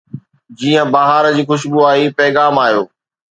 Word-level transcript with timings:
جيئن 0.59 0.85
بهار 0.95 1.23
جي 1.35 1.43
خوشبو 1.51 1.79
آئي، 1.91 2.05
پيغام 2.23 2.55
آيو 2.65 2.83